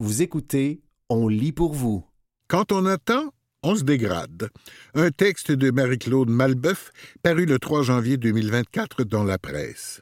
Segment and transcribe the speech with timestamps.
[0.00, 2.06] Vous écoutez On lit pour vous.
[2.46, 4.48] Quand on attend, on se dégrade.
[4.94, 10.00] Un texte de Marie-Claude Malbeuf paru le 3 janvier 2024 dans la presse.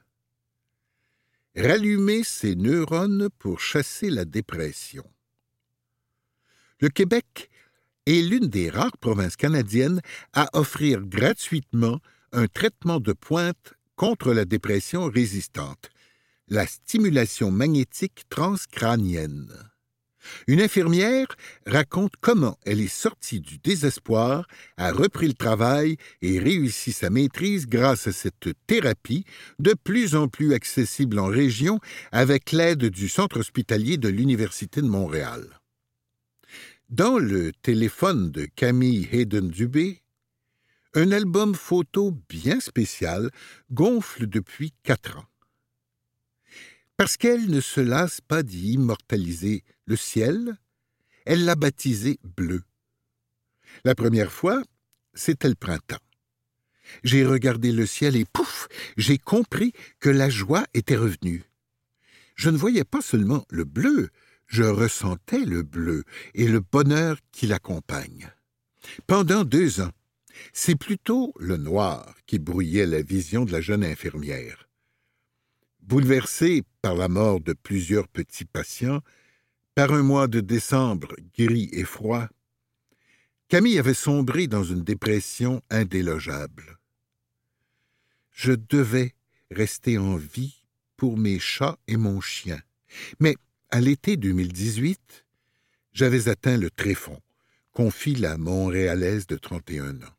[1.57, 5.11] Rallumer ses neurones pour chasser la dépression.
[6.81, 7.49] Le Québec
[8.05, 10.03] est l'une des rares provinces canadiennes
[10.35, 12.01] à offrir gratuitement
[12.33, 15.89] un traitement de pointe contre la dépression résistante,
[16.49, 19.71] la stimulation magnétique transcrânienne.
[20.47, 21.27] Une infirmière
[21.67, 27.67] raconte comment elle est sortie du désespoir, a repris le travail et réussi sa maîtrise
[27.67, 29.25] grâce à cette thérapie
[29.59, 31.79] de plus en plus accessible en région
[32.13, 35.45] avec l'aide du centre hospitalier de l'Université de Montréal.
[36.89, 40.03] Dans le téléphone de Camille Hayden-Dubé,
[40.95, 43.31] un album photo bien spécial
[43.71, 45.27] gonfle depuis quatre ans.
[46.97, 50.57] Parce qu'elle ne se lasse pas d'y immortaliser le ciel,
[51.27, 52.63] elle l'a baptisé bleu.
[53.85, 54.63] La première fois,
[55.13, 55.97] c'était le printemps.
[57.05, 61.45] J'ai regardé le ciel et pouf, j'ai compris que la joie était revenue.
[62.35, 64.11] Je ne voyais pas seulement le bleu,
[64.47, 68.31] je ressentais le bleu et le bonheur qui l'accompagne.
[69.07, 69.93] Pendant deux ans,
[70.53, 74.66] c'est plutôt le noir qui brouillait la vision de la jeune infirmière.
[75.87, 79.03] Bouleversée par la mort de plusieurs petits patients,
[79.77, 82.27] par un mois de décembre gris et froid,
[83.47, 86.79] Camille avait sombré dans une dépression indélogeable.
[88.33, 89.15] Je devais
[89.53, 90.65] rester en vie
[90.97, 92.61] pour mes chats et mon chien.
[93.21, 93.37] Mais
[93.71, 95.25] à l'été 2018,
[95.93, 97.23] j'avais atteint le tréfonds,
[97.71, 100.16] confie la Montréalaise de 31 ans.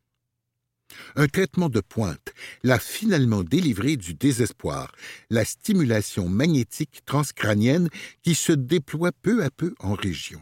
[1.15, 4.91] Un traitement de pointe l'a finalement délivré du désespoir,
[5.29, 7.89] la stimulation magnétique transcrânienne
[8.23, 10.41] qui se déploie peu à peu en région.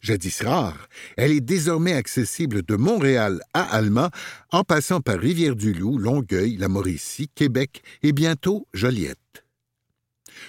[0.00, 4.10] Jadis rare, elle est désormais accessible de Montréal à Alma,
[4.50, 9.18] en passant par Rivière-du-Loup, Longueuil, la Mauricie, Québec et bientôt Joliette.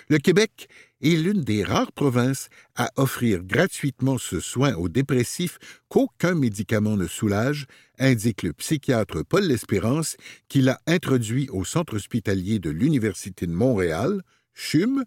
[0.09, 0.67] Le Québec
[1.05, 7.07] est l'une des rares provinces à offrir gratuitement ce soin aux dépressifs qu'aucun médicament ne
[7.07, 7.67] soulage,
[7.99, 10.17] indique le psychiatre Paul L'Espérance,
[10.47, 14.21] qui l'a introduit au centre hospitalier de l'Université de Montréal,
[14.53, 15.03] CHUM,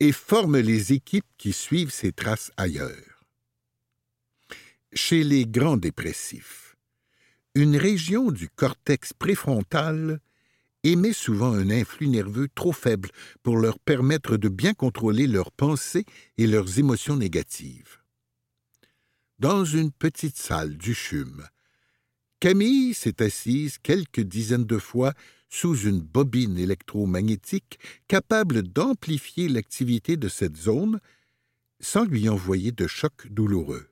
[0.00, 3.24] et forme les équipes qui suivent ses traces ailleurs.
[4.92, 6.76] Chez les grands dépressifs,
[7.54, 10.20] une région du cortex préfrontal
[10.92, 13.10] émet souvent un influx nerveux trop faible
[13.42, 16.04] pour leur permettre de bien contrôler leurs pensées
[16.38, 17.98] et leurs émotions négatives.
[19.38, 21.46] Dans une petite salle du CHUM,
[22.40, 25.12] Camille s'est assise quelques dizaines de fois
[25.48, 31.00] sous une bobine électromagnétique capable d'amplifier l'activité de cette zone
[31.80, 33.88] sans lui envoyer de choc douloureux.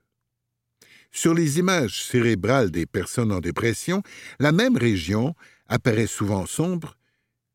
[1.11, 4.03] Sur les images cérébrales des personnes en dépression,
[4.41, 5.35] la même région
[5.69, 6.97] apparaît souvent sombre,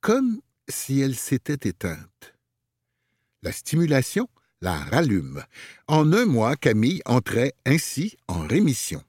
[0.01, 2.33] comme si elle s'était éteinte.
[3.41, 4.27] La stimulation
[4.61, 5.43] la rallume.
[5.87, 9.01] En un mois, Camille entrait ainsi en rémission.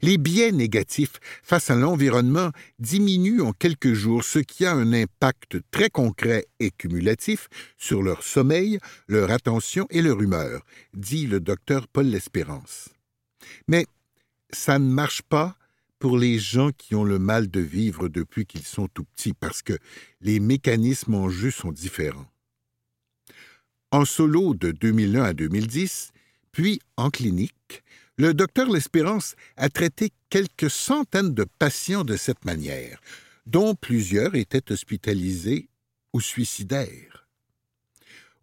[0.00, 5.58] Les biais négatifs face à l'environnement diminuent en quelques jours, ce qui a un impact
[5.70, 10.62] très concret et cumulatif sur leur sommeil, leur attention et leur humeur,
[10.94, 12.88] dit le docteur Paul L'Espérance.
[13.68, 13.86] Mais
[14.50, 15.56] ça ne marche pas
[15.98, 19.62] pour les gens qui ont le mal de vivre depuis qu'ils sont tout petits, parce
[19.62, 19.78] que
[20.20, 22.30] les mécanismes en jeu sont différents.
[23.90, 26.12] En solo de 2001 à 2010,
[26.52, 27.82] puis en clinique,
[28.18, 33.00] le docteur L'Espérance a traité quelques centaines de patients de cette manière,
[33.46, 35.68] dont plusieurs étaient hospitalisés
[36.12, 37.26] ou suicidaires.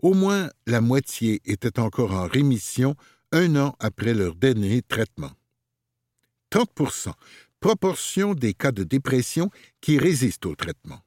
[0.02, 2.96] Au moins la moitié était encore en rémission
[3.32, 5.32] un an après leur dernier traitement.
[6.54, 6.70] 30
[7.60, 9.50] proportion des cas de dépression
[9.82, 11.00] qui résistent au traitement.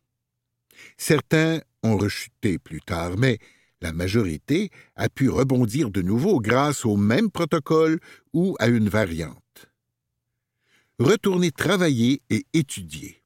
[0.96, 3.38] Certains ont rechuté plus tard, mais
[3.80, 8.00] la majorité a pu rebondir de nouveau grâce au même protocole
[8.32, 9.68] ou à une variante.
[10.98, 13.22] Retourner travailler et étudier.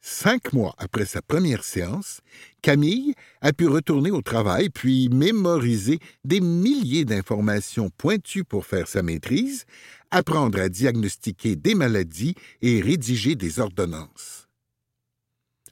[0.00, 2.22] Cinq mois après sa première séance,
[2.60, 9.02] Camille a pu retourner au travail puis mémoriser des milliers d'informations pointues pour faire sa
[9.02, 9.64] maîtrise,
[10.12, 14.46] apprendre à diagnostiquer des maladies et rédiger des ordonnances.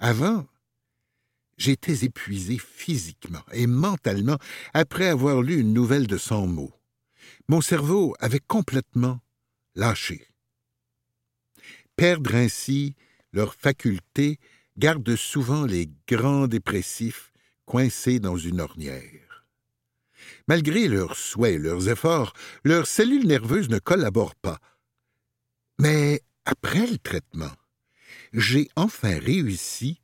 [0.01, 0.47] Avant,
[1.59, 4.39] j'étais épuisé physiquement et mentalement
[4.73, 6.73] après avoir lu une nouvelle de cent mots.
[7.49, 9.21] Mon cerveau avait complètement
[9.75, 10.27] lâché.
[11.95, 12.95] Perdre ainsi
[13.33, 14.39] leurs facultés
[14.79, 17.31] gardent souvent les grands dépressifs
[17.67, 19.20] coincés dans une ornière.
[20.49, 22.33] Malgré leurs souhaits et leurs efforts,
[22.65, 24.59] leurs cellules nerveuses ne collaborent pas.
[25.79, 27.53] Mais après le traitement,
[28.33, 30.01] j'ai enfin réussi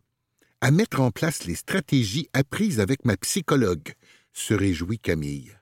[0.61, 3.93] à mettre en place les stratégies apprises avec ma psychologue,
[4.33, 5.53] se réjouit Camille.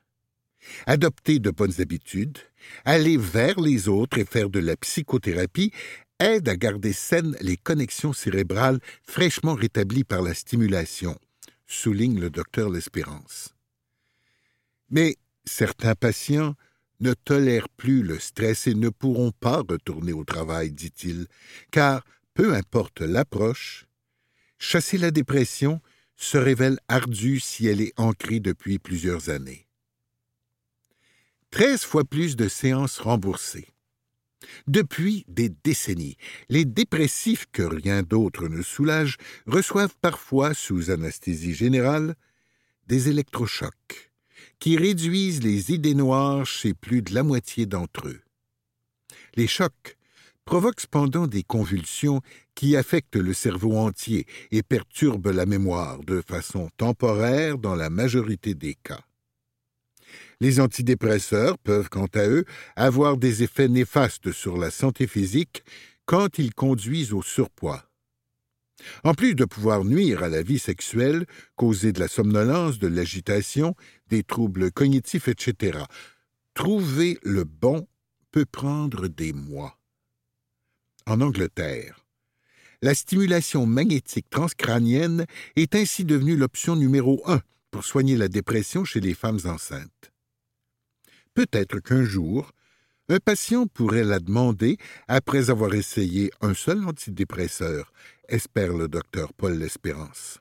[0.87, 2.39] Adopter de bonnes habitudes,
[2.85, 5.71] aller vers les autres et faire de la psychothérapie
[6.19, 11.17] aide à garder saines les connexions cérébrales fraîchement rétablies par la stimulation,
[11.67, 13.54] souligne le docteur L'Espérance.
[14.89, 16.55] Mais certains patients
[16.99, 21.27] ne tolèrent plus le stress et ne pourront pas retourner au travail, dit-il,
[21.71, 22.03] car,
[22.33, 23.85] peu importe l'approche,
[24.57, 25.81] chasser la dépression
[26.15, 29.67] se révèle ardu si elle est ancrée depuis plusieurs années.
[31.51, 33.67] Treize fois plus de séances remboursées.
[34.67, 36.17] Depuis des décennies,
[36.49, 39.17] les dépressifs que rien d'autre ne soulage
[39.47, 42.15] reçoivent parfois, sous anesthésie générale,
[42.87, 44.11] des électrochocs
[44.59, 48.21] qui réduisent les idées noires chez plus de la moitié d'entre eux.
[49.35, 49.97] Les chocs
[50.45, 52.21] provoquent cependant des convulsions
[52.53, 58.53] qui affectent le cerveau entier et perturbent la mémoire de façon temporaire dans la majorité
[58.53, 59.03] des cas.
[60.39, 65.63] Les antidépresseurs peuvent, quant à eux, avoir des effets néfastes sur la santé physique
[66.05, 67.89] quand ils conduisent au surpoids.
[69.03, 71.25] En plus de pouvoir nuire à la vie sexuelle,
[71.55, 73.75] causer de la somnolence, de l'agitation,
[74.09, 75.79] des troubles cognitifs, etc.,
[76.53, 77.87] trouver le bon
[78.31, 79.79] peut prendre des mois.
[81.05, 82.05] En Angleterre,
[82.81, 85.25] la stimulation magnétique transcrânienne
[85.55, 90.11] est ainsi devenue l'option numéro un pour soigner la dépression chez les femmes enceintes.
[91.33, 92.51] Peut-être qu'un jour,
[93.09, 97.93] un patient pourrait la demander après avoir essayé un seul antidépresseur,
[98.27, 100.39] espère le docteur Paul L'Espérance.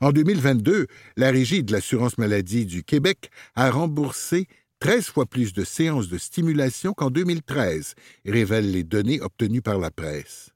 [0.00, 0.86] En 2022,
[1.16, 4.48] la Régie de l'assurance maladie du Québec a remboursé
[4.80, 7.94] 13 fois plus de séances de stimulation qu'en 2013,
[8.24, 10.50] révèlent les données obtenues par la presse.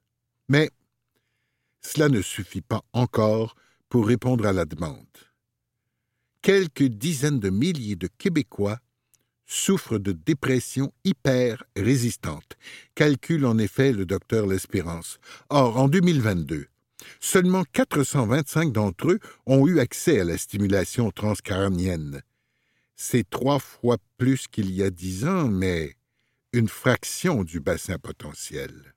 [0.49, 0.71] Mais
[1.81, 3.55] cela ne suffit pas encore
[3.89, 5.05] pour répondre à la demande.
[6.41, 8.79] Quelques dizaines de milliers de Québécois
[9.51, 12.55] souffre de dépression hyper résistante,
[12.95, 15.19] calcule en effet le docteur L'Espérance.
[15.49, 16.67] Or, en 2022,
[17.19, 22.21] seulement 425 d'entre eux ont eu accès à la stimulation transcrânienne.
[22.95, 25.95] C'est trois fois plus qu'il y a dix ans, mais
[26.53, 28.93] une fraction du bassin potentiel.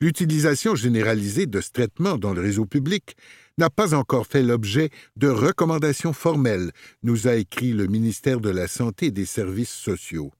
[0.00, 3.16] L'utilisation généralisée de ce traitement dans le réseau public
[3.58, 6.72] n'a pas encore fait l'objet de recommandations formelles,
[7.02, 10.32] nous a écrit le ministère de la Santé et des Services sociaux.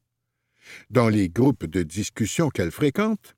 [0.90, 3.36] Dans les groupes de discussion qu'elle fréquente,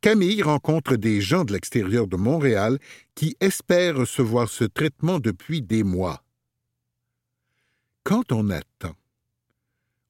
[0.00, 2.78] Camille rencontre des gens de l'extérieur de Montréal
[3.14, 6.22] qui espèrent recevoir ce traitement depuis des mois.
[8.04, 8.96] Quand on attend,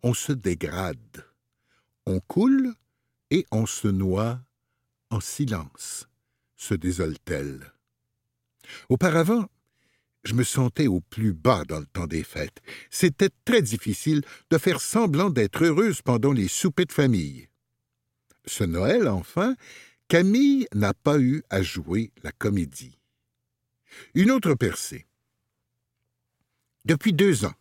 [0.02, 1.24] on se dégrade,
[2.06, 2.74] on coule
[3.30, 4.40] et on se noie
[5.10, 6.08] en silence,
[6.56, 7.72] se désole-t-elle.
[8.88, 9.46] Auparavant,
[10.24, 12.60] je me sentais au plus bas dans le temps des fêtes.
[12.90, 17.48] C'était très difficile de faire semblant d'être heureuse pendant les soupers de famille.
[18.46, 19.54] Ce Noël, enfin,
[20.08, 22.98] Camille n'a pas eu à jouer la comédie.
[24.14, 25.06] Une autre percée.
[26.84, 27.54] Depuis deux ans,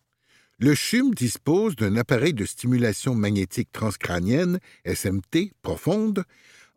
[0.57, 6.23] le CHUM dispose d'un appareil de stimulation magnétique transcrânienne, SMT, profonde,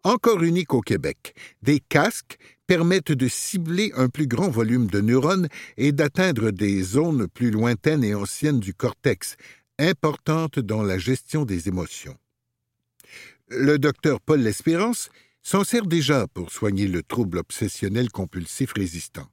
[0.05, 1.35] encore unique au Québec.
[1.63, 2.37] Des casques
[2.77, 8.03] permettent de cibler un plus grand volume de neurones et d'atteindre des zones plus lointaines
[8.03, 9.37] et anciennes du cortex,
[9.79, 12.17] importantes dans la gestion des émotions.
[13.49, 15.11] Le docteur Paul L'Espérance
[15.43, 19.29] s'en sert déjà pour soigner le trouble obsessionnel compulsif résistant.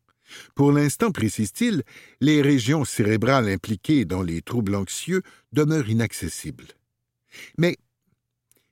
[0.53, 1.83] Pour l'instant, précise-t-il,
[2.19, 5.21] les régions cérébrales impliquées dans les troubles anxieux
[5.53, 6.67] demeurent inaccessibles.
[7.57, 7.77] Mais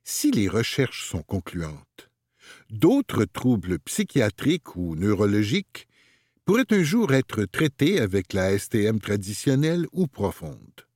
[0.04, 2.07] si les recherches sont concluantes,
[2.70, 5.88] d'autres troubles psychiatriques ou neurologiques
[6.46, 10.88] pourraient un jour être traités avec la STM traditionnelle ou profonde.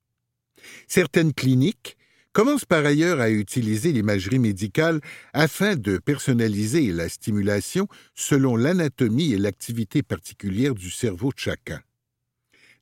[0.88, 1.98] Certaines cliniques
[2.34, 5.02] commencent par ailleurs à utiliser l'imagerie médicale
[5.34, 11.82] afin de personnaliser la stimulation selon l'anatomie et l'activité particulière du cerveau de chacun.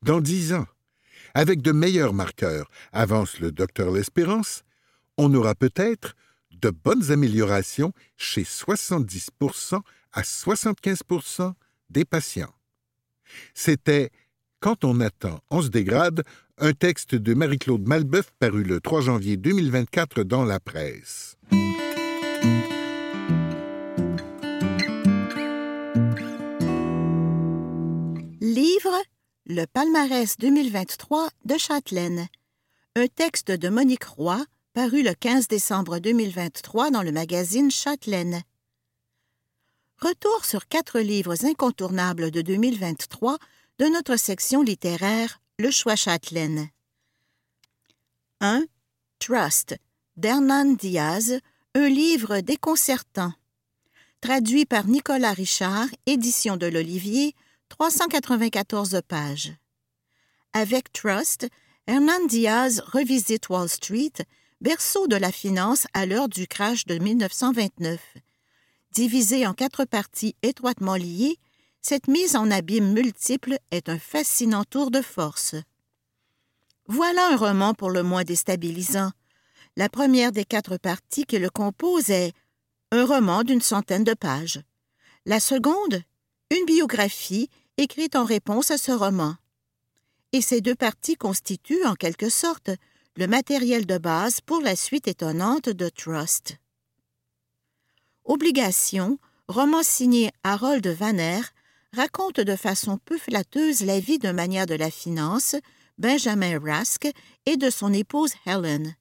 [0.03, 0.67] Dans dix ans,
[1.33, 4.63] avec de meilleurs marqueurs, avance le docteur L'Espérance,
[5.17, 6.15] on aura peut-être
[6.51, 11.53] de bonnes améliorations chez 70% à 75%
[11.89, 12.53] des patients.
[13.53, 14.09] C'était
[14.59, 16.23] Quand on attend, on se dégrade,
[16.57, 21.37] un texte de Marie-Claude Malbeuf paru le 3 janvier 2024 dans la presse.
[28.41, 28.95] Livre
[29.45, 32.27] Le palmarès 2023 de Châtelaine.
[32.95, 34.43] Un texte de Monique Roy,
[34.81, 38.43] paru le 15 décembre 2023 dans le magazine Châtelaine.
[39.97, 43.39] Retour sur quatre livres incontournables de 2023
[43.77, 46.69] de notre section littéraire Le choix Châtelaine.
[48.39, 48.63] 1.
[49.19, 49.75] Trust
[50.15, 51.41] d'Hernan Diaz,
[51.75, 53.33] un livre déconcertant.
[54.21, 57.35] Traduit par Nicolas Richard, édition de l'Olivier,
[57.67, 59.51] 394 pages.
[60.53, 61.49] Avec Trust,
[61.85, 64.13] Hernan Diaz revisite Wall Street,
[64.61, 67.99] berceau de la finance à l'heure du crash de 1929.
[68.91, 71.37] Divisé en quatre parties étroitement liées,
[71.81, 75.55] cette mise en abîme multiple est un fascinant tour de force.
[76.87, 79.11] Voilà un roman pour le moins déstabilisant.
[79.77, 82.33] La première des quatre parties qui le composent est
[82.91, 84.59] un roman d'une centaine de pages.
[85.25, 86.01] La seconde,
[86.51, 89.35] une biographie écrite en réponse à ce roman.
[90.33, 92.71] Et ces deux parties constituent, en quelque sorte,
[93.19, 96.55] le matériel de base pour la suite étonnante de Trust.
[98.23, 101.41] Obligation, roman signé Harold Vanner,
[101.91, 105.57] raconte de façon peu flatteuse la vie d'un manière de la finance,
[105.97, 107.09] Benjamin Rask,
[107.45, 108.95] et de son épouse Helen.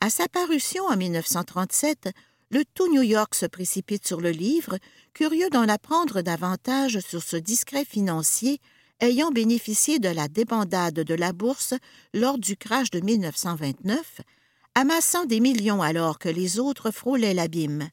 [0.00, 2.10] À sa parution en 1937,
[2.50, 4.76] le tout New York se précipite sur le livre,
[5.14, 8.60] curieux d'en apprendre davantage sur ce discret financier
[9.00, 11.74] ayant bénéficié de la débandade de la bourse
[12.14, 14.20] lors du crash de 1929,
[14.74, 17.88] amassant des millions alors que les autres frôlaient l'abîme.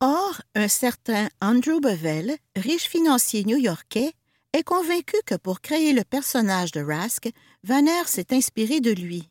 [0.00, 4.12] Or, un certain Andrew Bevel, riche financier new-yorkais,
[4.52, 7.28] est convaincu que pour créer le personnage de Rask,
[7.64, 9.30] Vanner s'est inspiré de lui.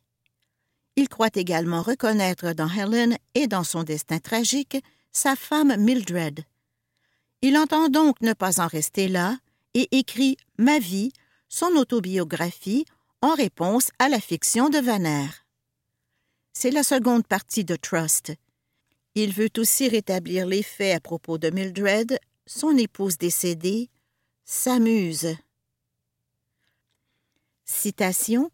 [0.96, 4.76] Il croit également reconnaître dans Helen et dans son destin tragique
[5.12, 6.44] sa femme Mildred.
[7.42, 9.36] Il entend donc ne pas en rester là
[9.74, 11.12] et écrit Ma vie,
[11.48, 12.84] son autobiographie,
[13.20, 15.28] en réponse à la fiction de Vanner.
[16.52, 18.32] C'est la seconde partie de Trust.
[19.14, 23.90] Il veut aussi rétablir les faits à propos de Mildred, son épouse décédée,
[24.44, 25.36] s'amuse.
[27.64, 28.50] Citation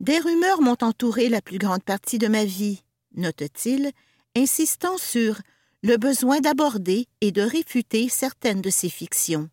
[0.00, 2.84] des rumeurs m'ont entouré la plus grande partie de ma vie,
[3.14, 3.90] note-t-il,
[4.36, 5.40] insistant sur
[5.82, 9.50] le besoin d'aborder et de réfuter certaines de ces fictions.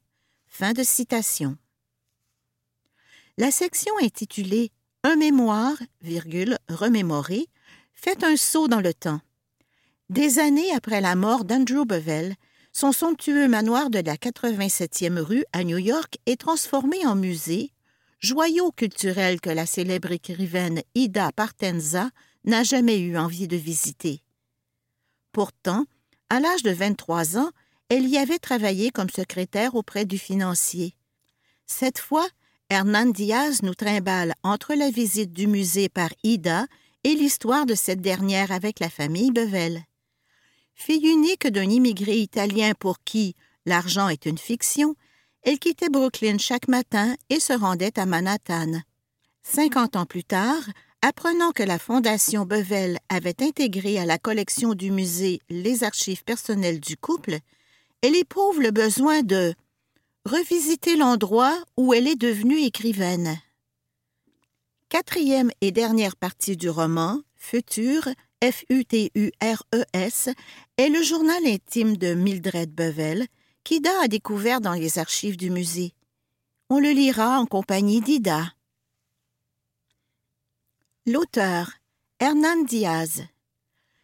[0.58, 1.58] Fin de citation.
[3.38, 4.72] La section intitulée
[5.04, 7.48] Un mémoire, virgule, remémoré,
[7.94, 9.20] fait un saut dans le temps.
[10.10, 12.36] Des années après la mort d'Andrew Bevel,
[12.72, 17.74] son somptueux manoir de la 87e rue à New York est transformé en musée
[18.22, 22.12] joyau culturel que la célèbre écrivaine Ida Partenza
[22.46, 24.24] n'a jamais eu envie de visiter.
[25.34, 25.86] Pourtant,
[26.30, 27.52] à l'âge de 23 ans,
[27.90, 30.96] elle y avait travaillé comme secrétaire auprès du financier.
[31.66, 32.28] Cette fois,
[32.70, 36.66] Hernan Diaz nous trimballe entre la visite du musée par Ida
[37.04, 39.84] et l'histoire de cette dernière avec la famille Bevel.
[40.74, 44.96] Fille unique d'un immigré italien pour qui l'argent est une fiction,
[45.44, 48.82] elle quittait Brooklyn chaque matin et se rendait à Manhattan.
[49.44, 50.64] Cinquante ans plus tard,
[51.04, 56.80] apprenant que la Fondation Bevel avait intégré à la collection du musée les archives personnelles
[56.80, 57.38] du couple,
[58.02, 59.54] elle éprouve le besoin de
[60.26, 63.40] revisiter l'endroit où elle est devenue écrivaine.
[64.90, 68.08] Quatrième et dernière partie du roman, Futur,
[68.44, 70.30] F-U-T-U-R-E-S,
[70.78, 73.28] est le journal intime de Mildred Bevel,
[73.64, 75.94] qu'Ida a découvert dans les archives du musée.
[76.70, 78.54] On le lira en compagnie d'Ida.
[81.08, 81.72] L'auteur,
[82.20, 83.24] Hernan Diaz.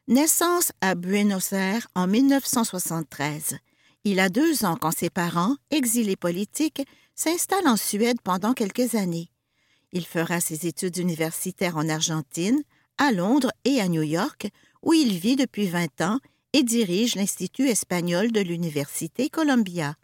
[0.08, 3.58] Naissance à Buenos Aires en 1973.
[4.04, 6.82] Il a deux ans quand ses parents, exilés politiques,
[7.14, 9.30] s'installent en Suède pendant quelques années.
[9.92, 12.64] Il fera ses études universitaires en Argentine,
[12.98, 14.48] à Londres et à New York,
[14.82, 16.20] où il vit depuis 20 ans
[16.54, 19.96] et dirige l'Institut espagnol de l'Université Columbia.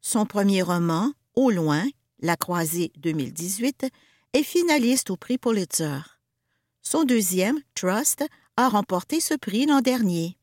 [0.00, 1.84] Son premier roman, Au loin,
[2.20, 3.86] La croisée 2018,
[4.32, 6.00] est finaliste au prix Pulitzer.
[6.82, 8.24] Son deuxième, Trust,
[8.56, 10.36] a remporté ce prix l'an dernier.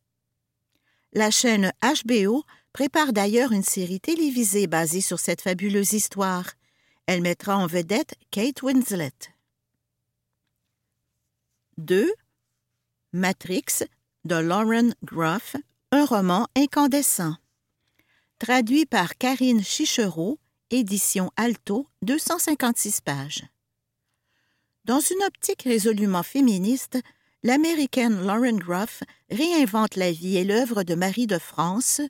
[1.13, 6.45] La chaîne HBO prépare d'ailleurs une série télévisée basée sur cette fabuleuse histoire.
[7.05, 9.11] Elle mettra en vedette Kate Winslet.
[11.77, 12.13] 2.
[13.11, 13.83] Matrix
[14.23, 15.57] de Lauren Groff,
[15.91, 17.35] un roman incandescent.
[18.39, 20.39] Traduit par Karine Chichereau,
[20.69, 23.43] édition Alto, 256 pages.
[24.85, 26.99] Dans une optique résolument féministe,
[27.43, 32.01] l'américaine Lauren Groff réinvente la vie et l'œuvre de Marie de France,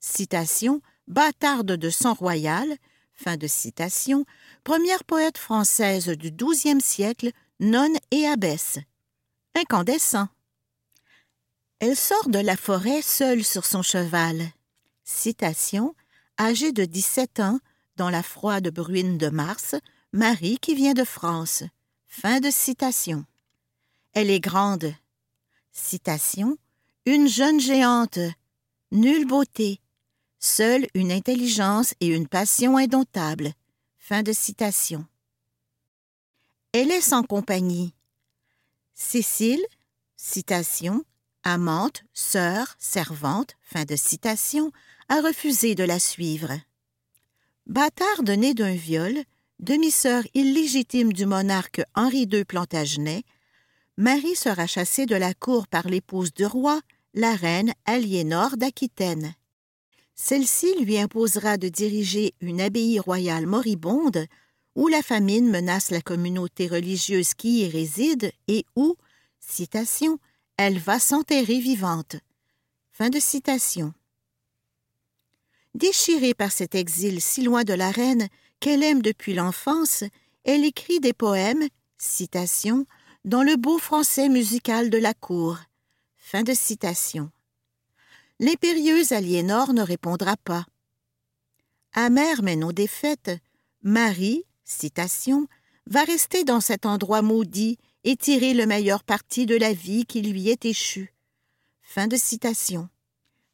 [0.00, 2.76] citation, bâtarde de sang royal,
[3.14, 4.24] fin de citation,
[4.64, 8.78] première poète française du XIIe siècle, nonne et abbesse.
[9.54, 10.28] Incandescent.
[11.78, 14.42] Elle sort de la forêt seule sur son cheval.
[15.04, 15.94] Citation
[16.38, 17.60] Âgée de 17 ans,
[17.96, 19.74] dans la froide bruine de mars,
[20.12, 21.64] Marie qui vient de France.
[22.06, 23.24] Fin de citation.
[24.16, 24.94] Elle est grande.
[25.72, 26.56] Citation
[27.04, 28.18] Une jeune géante,
[28.90, 29.78] nulle beauté,
[30.38, 33.52] seule une intelligence et une passion indomptables.
[33.98, 35.04] Fin de citation.
[36.72, 37.92] Elle est sans compagnie.
[38.94, 39.62] Cécile,
[40.16, 41.04] citation,
[41.42, 44.72] amante, sœur, servante, fin de citation,
[45.10, 46.58] a refusé de la suivre.
[47.66, 49.24] Bâtarde née d'un viol,
[49.58, 53.24] demi-sœur illégitime du monarque Henri II Plantagenet,
[53.98, 56.82] Marie sera chassée de la cour par l'épouse du roi,
[57.14, 59.34] la reine Aliénor d'Aquitaine.
[60.14, 64.26] Celle-ci lui imposera de diriger une abbaye royale moribonde
[64.74, 68.96] où la famine menace la communauté religieuse qui y réside et où,
[69.40, 70.18] citation,
[70.58, 72.16] elle va s'enterrer vivante.
[72.92, 73.94] Fin de citation.
[75.74, 78.28] Déchirée par cet exil si loin de la reine
[78.60, 80.04] qu'elle aime depuis l'enfance,
[80.44, 81.66] elle écrit des poèmes,
[83.26, 85.58] dans le beau français musical de la cour.
[88.38, 90.64] L'impérieuse Aliénor ne répondra pas.
[91.92, 93.32] Amère mais non défaite,
[93.82, 95.48] Marie, citation,
[95.86, 100.22] va rester dans cet endroit maudit et tirer le meilleur parti de la vie qui
[100.22, 101.12] lui est échue.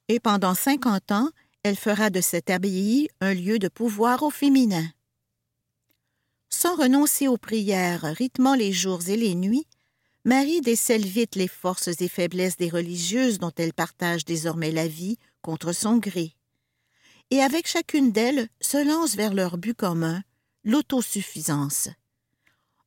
[0.08, 1.30] Et pendant cinquante ans,
[1.62, 4.86] elle fera de cette abbaye un lieu de pouvoir au féminin.
[6.54, 9.66] Sans renoncer aux prières rythmant les jours et les nuits,
[10.26, 15.18] Marie décèle vite les forces et faiblesses des religieuses dont elle partage désormais la vie
[15.40, 16.36] contre son gré.
[17.30, 20.22] Et avec chacune d'elles se lance vers leur but commun,
[20.62, 21.88] l'autosuffisance.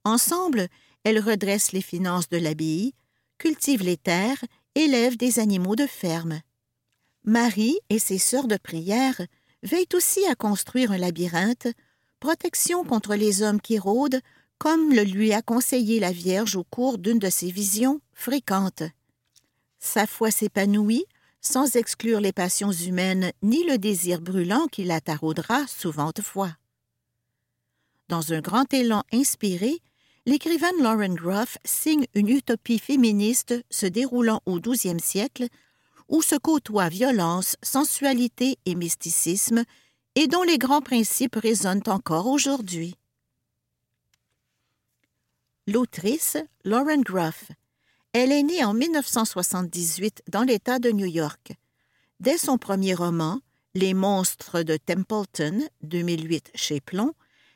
[0.04, 0.68] Ensemble,
[1.04, 2.94] elles redressent les finances de l'abbaye,
[3.40, 4.46] cultivent les terres,
[4.76, 6.40] élèvent des animaux de ferme.
[7.24, 9.20] Marie et ses sœurs de prière
[9.64, 11.68] veillent aussi à construire un labyrinthe,
[12.20, 14.22] protection contre les hommes qui rôdent,
[14.58, 18.84] comme le lui a conseillé la Vierge au cours d'une de ses visions fréquentes.
[19.80, 21.06] Sa foi s'épanouit,
[21.42, 26.56] sans exclure les passions humaines ni le désir brûlant qui la taraudera souvent fois.
[28.10, 29.80] Dans un grand élan inspiré,
[30.26, 35.48] l'écrivaine Lauren Groff signe une utopie féministe se déroulant au XIIe siècle
[36.10, 39.64] où se côtoient violence, sensualité et mysticisme,
[40.16, 42.96] et dont les grands principes résonnent encore aujourd'hui.
[45.68, 47.52] L'autrice, Lauren Groff,
[48.14, 51.54] elle est née en 1978 dans l'État de New York.
[52.20, 53.42] Dès son premier roman,
[53.74, 57.14] Les monstres de Templeton, 2008 chez Plomb,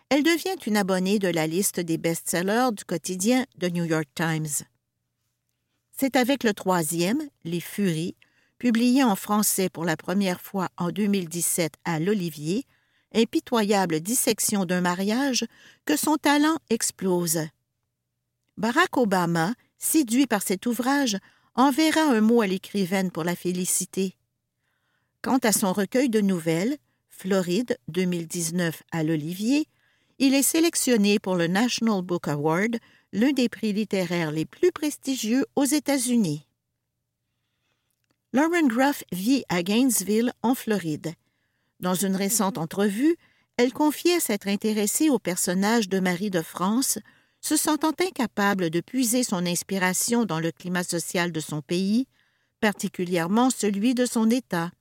[0.10, 4.66] elle devient une abonnée de la liste des best-sellers du quotidien The New York Times.
[5.96, 8.16] C'est avec le troisième, Les Furies,
[8.60, 12.66] publié en français pour la première fois en 2017 à l'Olivier,
[13.16, 15.46] impitoyable dissection d'un mariage,
[15.86, 17.48] que son talent explose.
[18.58, 21.18] Barack Obama, séduit par cet ouvrage,
[21.56, 24.16] enverra un mot à l'écrivaine pour la féliciter.
[25.22, 26.78] Quant à son recueil de nouvelles,
[27.10, 29.68] Floride 2019 à l'Olivier,
[30.20, 32.78] il est sélectionné pour le National Book Award,
[33.14, 36.46] l'un des prix littéraires les plus prestigieux aux États-Unis.
[38.32, 41.14] Lauren Groff vit à Gainesville, en Floride.
[41.80, 43.18] Dans une récente entrevue,
[43.58, 47.00] elle confiait s'être intéressée au personnage de Marie de France,
[47.42, 52.08] se sentant incapable de puiser son inspiration dans le climat social de son pays,
[52.60, 54.72] particulièrement celui de son État.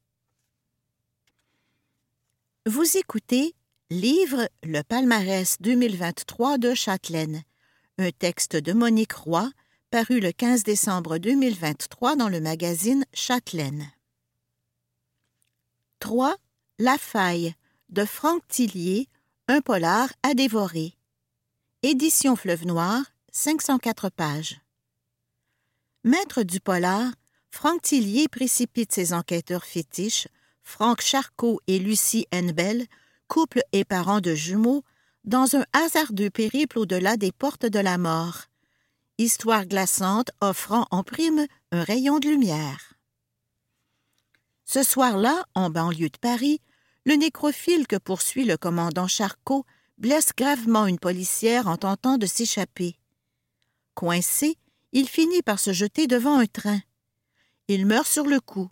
[2.66, 3.54] Vous écoutez
[3.90, 7.42] Livre Le palmarès 2023 de Châtelaine,
[7.96, 9.50] un texte de Monique Roy,
[9.90, 13.90] paru le 15 décembre 2023 dans le magazine Châtelaine.
[16.00, 16.36] 3.
[16.78, 17.54] La faille
[17.88, 19.08] de Franck Tillier,
[19.48, 20.92] un polar à dévorer.
[21.82, 23.00] Édition Fleuve Noir,
[23.32, 24.60] 504 pages.
[26.04, 27.10] Maître du polar,
[27.50, 30.28] Franck Tillier précipite ses enquêteurs fétiches,
[30.62, 32.84] Franck Charcot et Lucie Henbel,
[33.26, 34.84] couple et parents de jumeaux,
[35.24, 38.48] dans un hasardeux périple au-delà des portes de la mort,
[39.18, 42.94] histoire glaçante offrant en prime un rayon de lumière.
[44.64, 46.60] Ce soir-là, en banlieue de Paris,
[47.04, 49.64] le nécrophile que poursuit le commandant Charcot
[49.98, 52.96] blesse gravement une policière en tentant de s'échapper.
[53.94, 54.56] Coincé,
[54.92, 56.80] il finit par se jeter devant un train.
[57.66, 58.70] Il meurt sur le coup.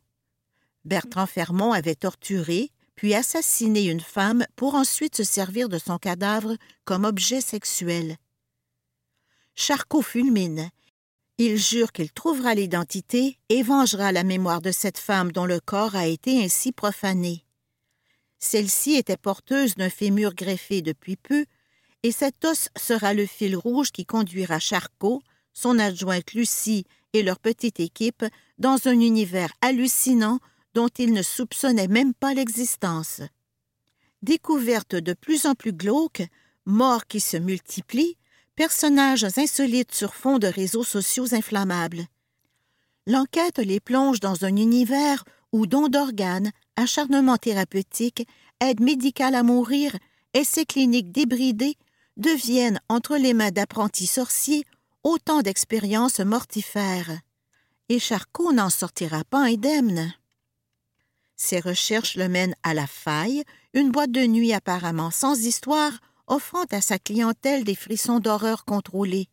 [0.85, 6.56] Bertrand Fermont avait torturé, puis assassiner une femme pour ensuite se servir de son cadavre
[6.85, 8.16] comme objet sexuel.
[9.58, 10.68] Charcot fulmine.
[11.38, 15.96] Il jure qu'il trouvera l'identité et vengera la mémoire de cette femme dont le corps
[15.96, 17.42] a été ainsi profané.
[18.38, 21.46] Celle-ci était porteuse d'un fémur greffé depuis peu,
[22.02, 25.22] et cet os sera le fil rouge qui conduira Charcot,
[25.54, 28.26] son adjointe Lucie et leur petite équipe
[28.58, 30.38] dans un univers hallucinant
[30.74, 33.22] dont ils ne soupçonnaient même pas l'existence.
[34.20, 36.22] Découverte de plus en plus glauque,
[36.66, 38.18] morts qui se multiplient,
[38.56, 42.06] personnages insolites sur fond de réseaux sociaux inflammables.
[43.06, 48.26] L'enquête les plonge dans un univers où dons d'organes, acharnement thérapeutique,
[48.60, 49.96] aide médicale à mourir,
[50.34, 51.76] essais cliniques débridés
[52.16, 54.64] deviennent, entre les mains d'apprentis sorciers,
[55.04, 57.20] autant d'expériences mortifères.
[57.88, 60.12] Et Charcot n'en sortira pas indemne.
[61.36, 65.92] Ses recherches le mènent à la faille, une boîte de nuit apparemment sans histoire,
[66.26, 69.28] offrant à sa clientèle des frissons d'horreur contrôlés.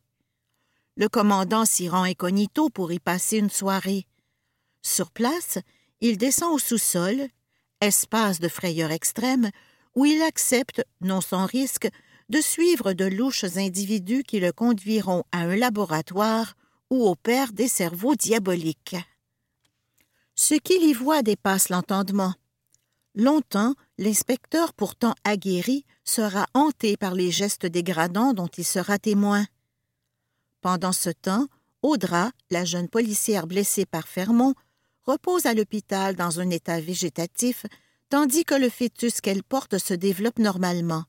[0.96, 4.06] Le commandant s'y rend incognito pour y passer une soirée.
[4.82, 5.58] Sur place,
[6.00, 7.28] il descend au sous-sol,
[7.80, 9.50] espace de frayeur extrême,
[9.94, 11.88] où il accepte, non sans risque,
[12.28, 16.54] de suivre de louches individus qui le conduiront à un laboratoire
[16.90, 18.96] où opèrent des cerveaux diaboliques.
[20.34, 22.34] Ce qu'il y voit dépasse l'entendement.
[23.14, 29.46] Longtemps, l'inspecteur pourtant aguerri sera hanté par les gestes dégradants dont il sera témoin.
[30.60, 31.46] Pendant ce temps,
[31.82, 34.54] Audra, la jeune policière blessée par Fermont,
[35.02, 37.66] repose à l'hôpital dans un état végétatif,
[38.08, 41.04] tandis que le fœtus qu'elle porte se développe normalement.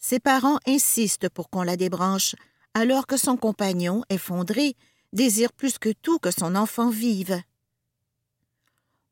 [0.00, 2.34] Ses parents insistent pour qu'on la débranche,
[2.74, 4.74] alors que son compagnon, effondré,
[5.12, 7.40] désire plus que tout que son enfant vive.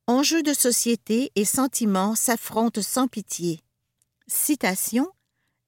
[0.08, 3.60] Enjeux de société et sentiments s'affrontent sans pitié.
[4.28, 5.10] Citation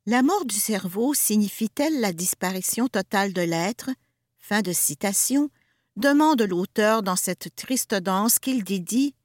[0.07, 3.91] La mort du cerveau signifie-t-elle la disparition totale de l'être?
[4.39, 5.51] Fin de citation
[5.97, 9.17] demande l'auteur dans cette triste danse qu'il dédie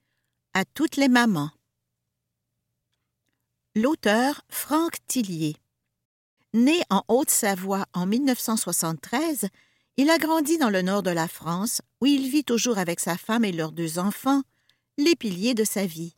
[0.55, 1.51] à toutes les mamans.
[3.75, 5.57] L'auteur Franck Tillier.
[6.55, 9.47] Né en Haute-Savoie en 1973,
[9.97, 13.15] il a grandi dans le nord de la France, où il vit toujours avec sa
[13.15, 14.41] femme et leurs deux enfants,
[14.97, 16.15] les piliers de sa vie.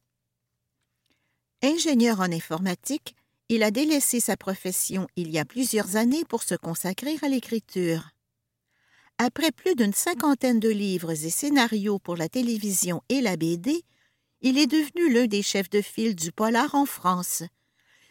[1.62, 3.16] Ingénieur en informatique,
[3.48, 8.10] il a délaissé sa profession il y a plusieurs années pour se consacrer à l'écriture.
[9.18, 13.84] Après plus d'une cinquantaine de livres et scénarios pour la télévision et la BD,
[14.42, 17.44] il est devenu l'un des chefs de file du polar en France.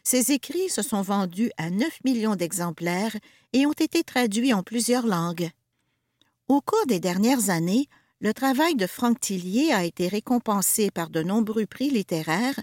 [0.02, 3.16] Ses écrits se sont vendus à 9 millions d'exemplaires
[3.52, 5.50] et ont été traduits en plusieurs langues.
[6.48, 7.88] Au cours des dernières années,
[8.24, 12.58] le travail de Franck Tillier a été récompensé par de nombreux prix littéraires,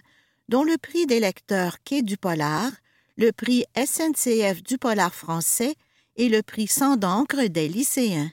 [0.50, 2.71] dont le prix des lecteurs Quai du Polar,
[3.15, 5.76] le prix SNCF du Polar français
[6.15, 8.32] et le prix Sans d'encre des lycéens.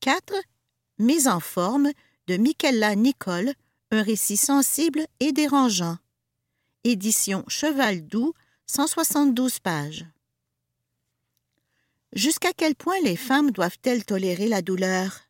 [0.00, 0.32] 4.
[0.98, 1.90] Mise en forme
[2.26, 3.52] de Michela Nicole,
[3.90, 5.98] un récit sensible et dérangeant.
[6.84, 8.32] Édition Cheval Doux,
[8.68, 10.06] 172 pages.
[12.12, 15.20] Jusqu'à quel point les femmes doivent-elles tolérer la douleur?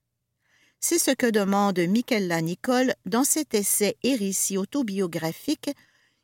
[0.81, 5.71] C'est ce que demande Michela Nicole dans cet essai récit autobiographique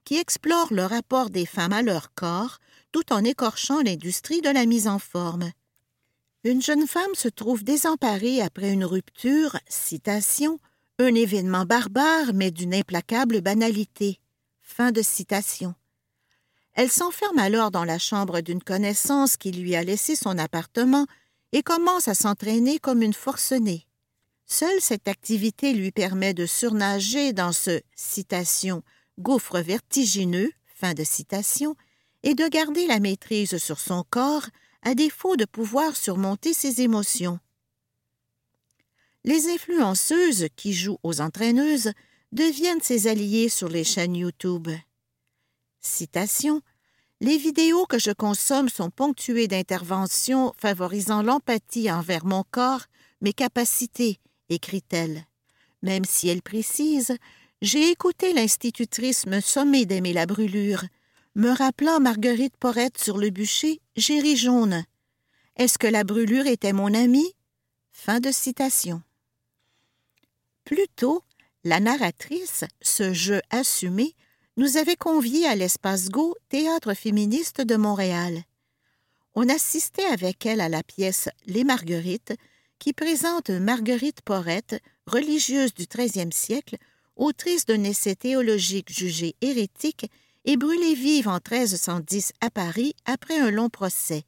[0.04, 2.58] qui explore le rapport des femmes à leur corps
[2.90, 5.52] tout en écorchant l'industrie de la mise en forme.
[6.44, 10.58] Une jeune femme se trouve désemparée après une rupture, citation,
[10.98, 14.20] un événement barbare mais d'une implacable banalité.
[14.62, 15.74] Fin de citation.
[16.76, 21.06] Elle s'enferme alors dans la chambre d'une connaissance qui lui a laissé son appartement
[21.52, 23.86] et commence à s'entraîner comme une forcenée.
[24.44, 28.82] Seule cette activité lui permet de surnager dans ce citation
[29.18, 30.52] gouffre vertigineux
[32.22, 34.46] et de garder la maîtrise sur son corps
[34.82, 37.40] à défaut de pouvoir surmonter ses émotions.
[39.24, 41.92] Les influenceuses qui jouent aux entraîneuses
[42.32, 44.68] deviennent ses alliés sur les chaînes YouTube.
[45.86, 46.62] Citation
[47.20, 52.82] Les vidéos que je consomme sont ponctuées d'interventions favorisant l'empathie envers mon corps,
[53.22, 54.18] mes capacités,
[54.48, 55.24] écrit-elle.
[55.82, 57.16] Même si elle précise
[57.62, 60.84] J'ai écouté l'institutrice me sommer d'aimer la brûlure.
[61.34, 64.84] Me rappelant Marguerite Porrette sur le bûcher, j'ai jaune.
[65.56, 67.32] Est-ce que la brûlure était mon amie?
[67.92, 69.02] Fin de citation.
[70.64, 71.22] Plus tôt,
[71.64, 74.14] la narratrice, ce jeu assumé,
[74.56, 78.42] nous avait conviés à l'Espace Go, théâtre féministe de Montréal.
[79.34, 82.34] On assistait avec elle à la pièce Les Marguerites,
[82.78, 86.76] qui présente Marguerite Porrette, religieuse du XIIIe siècle,
[87.16, 90.10] autrice d'un essai théologique jugé hérétique
[90.46, 94.24] et brûlée vive en 1310 à Paris après un long procès.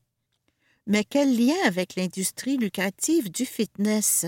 [0.86, 4.26] Mais quel lien avec l'industrie lucrative du fitness?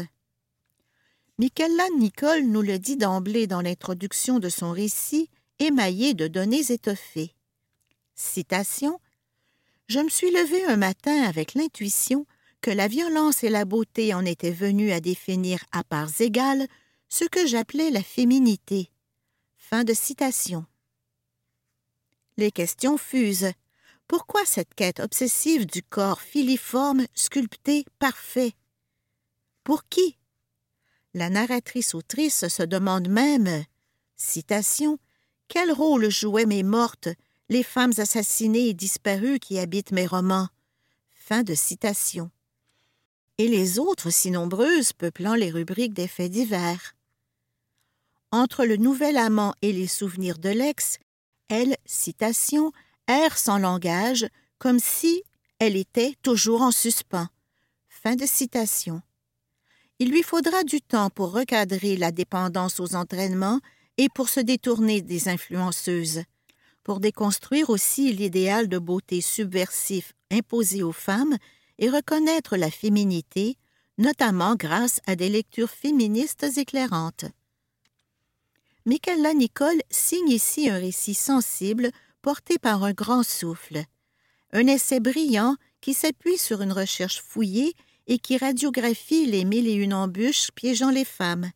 [1.39, 7.35] Michela Nicole nous le dit d'emblée dans l'introduction de son récit, émaillé de données étoffées.
[8.14, 8.99] Citation
[9.87, 12.27] Je me suis levée un matin avec l'intuition
[12.61, 16.66] que la violence et la beauté en étaient venues à définir à parts égales
[17.09, 18.90] ce que j'appelais la féminité.
[19.57, 20.66] Fin de citation.
[22.37, 23.53] Les questions fusent.
[24.09, 28.55] Pourquoi cette quête obsessive du corps filiforme, sculpté, parfait?
[29.62, 30.18] Pour qui?
[31.14, 33.64] La narratrice-autrice se demande même,
[34.16, 34.99] citation,
[35.51, 37.09] quel rôle jouaient mes mortes,
[37.49, 40.49] les femmes assassinées et disparues qui habitent mes romans?
[41.11, 42.31] Fin de citation.
[43.37, 46.95] Et les autres si nombreuses peuplant les rubriques des faits divers.
[48.31, 50.99] Entre le nouvel amant et les souvenirs de l'ex,
[51.49, 52.71] elle, citation,
[53.09, 55.25] erre sans langage, comme si
[55.59, 57.27] elle était toujours en suspens.
[57.89, 59.03] Fin de citation.
[59.99, 63.61] Il lui faudra du temps pour recadrer la dépendance aux entraînements
[64.01, 66.23] et pour se détourner des influenceuses,
[66.85, 71.37] pour déconstruire aussi l'idéal de beauté subversif imposé aux femmes
[71.79, 73.59] et reconnaître la féminité,
[73.99, 77.27] notamment grâce à des lectures féministes éclairantes.
[78.87, 81.91] Michaela Nicole signe ici un récit sensible
[82.23, 83.85] porté par un grand souffle,
[84.55, 87.75] un essai brillant qui s'appuie sur une recherche fouillée
[88.07, 91.51] et qui radiographie les mille et une embûches piégeant les femmes.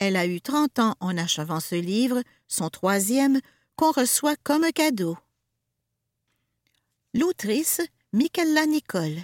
[0.00, 3.38] Elle a eu trente ans en achevant ce livre, son troisième,
[3.76, 5.16] qu'on reçoit comme cadeau.
[7.12, 7.82] L'autrice,
[8.14, 9.18] Michaela Nicole.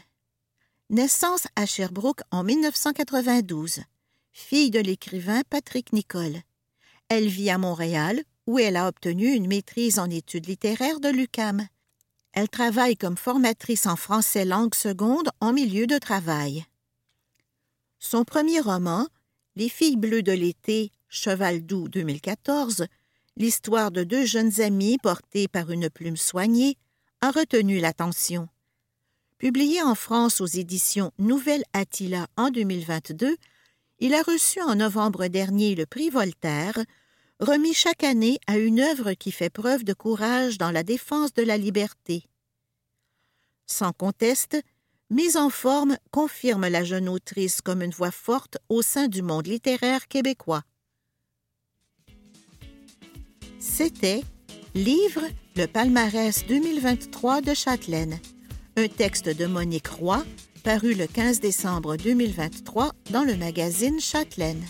[0.91, 3.81] Naissance à Sherbrooke en 1992.
[4.33, 6.43] Fille de l'écrivain Patrick Nicole.
[7.09, 11.67] Elle vit à Montréal, où elle a obtenu une maîtrise en études littéraires de l'UCAM.
[12.33, 16.67] Elle travaille comme formatrice en français langue seconde en milieu de travail.
[17.99, 19.09] Son premier roman,
[19.59, 22.85] Les filles bleues de l'été, Cheval doux 2014,
[23.39, 26.77] l'histoire de deux jeunes amis portés par une plume soignée,
[27.23, 28.51] a retenu l'attention.
[29.39, 33.35] Publié en France aux éditions Nouvelle Attila en 2022,
[34.01, 36.79] il a reçu en novembre dernier le prix Voltaire
[37.41, 41.43] remis chaque année à une œuvre qui fait preuve de courage dans la défense de
[41.43, 42.25] la liberté.
[43.65, 44.59] Sans conteste,
[45.09, 49.47] Mise en forme confirme la jeune autrice comme une voix forte au sein du monde
[49.47, 50.63] littéraire québécois.
[53.61, 54.23] C'était
[54.75, 55.23] Livre
[55.55, 58.19] Le palmarès 2023 de Châtelaine,
[58.77, 60.25] un texte de Monique Roy
[60.65, 64.65] paru le 15 décembre 2023 dans le magazine Châtelaine.